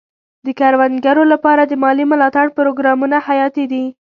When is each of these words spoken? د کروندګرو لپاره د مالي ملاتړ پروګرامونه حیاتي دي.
د 0.45 0.47
کروندګرو 0.59 1.23
لپاره 1.33 1.61
د 1.65 1.73
مالي 1.83 2.05
ملاتړ 2.11 2.45
پروګرامونه 2.57 3.17
حیاتي 3.27 3.65
دي. 3.71 3.85